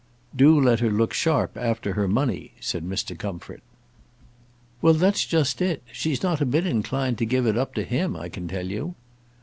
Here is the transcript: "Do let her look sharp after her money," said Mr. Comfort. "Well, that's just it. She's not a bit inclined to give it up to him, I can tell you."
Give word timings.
"Do 0.35 0.59
let 0.59 0.79
her 0.79 0.89
look 0.89 1.13
sharp 1.13 1.55
after 1.55 1.93
her 1.93 2.07
money," 2.07 2.53
said 2.59 2.83
Mr. 2.83 3.15
Comfort. 3.15 3.61
"Well, 4.81 4.95
that's 4.95 5.25
just 5.27 5.61
it. 5.61 5.83
She's 5.91 6.23
not 6.23 6.41
a 6.41 6.45
bit 6.47 6.65
inclined 6.65 7.19
to 7.19 7.25
give 7.27 7.45
it 7.45 7.55
up 7.55 7.75
to 7.75 7.83
him, 7.83 8.15
I 8.15 8.27
can 8.27 8.47
tell 8.47 8.65
you." 8.65 8.95